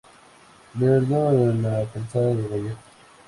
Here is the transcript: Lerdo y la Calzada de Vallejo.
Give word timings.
Lerdo 0.79 1.31
y 1.31 1.61
la 1.61 1.85
Calzada 1.93 2.33
de 2.33 2.47
Vallejo. 2.47 2.77